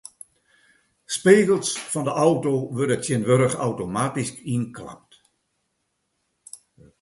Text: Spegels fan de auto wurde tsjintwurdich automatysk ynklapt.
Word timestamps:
Spegels 1.15 1.75
fan 1.89 2.03
de 2.03 2.09
auto 2.23 2.53
wurde 2.75 2.97
tsjintwurdich 3.01 3.53
automatysk 3.65 4.35
ynklapt. 4.53 5.11